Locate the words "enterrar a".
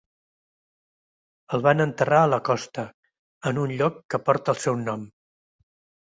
1.83-2.29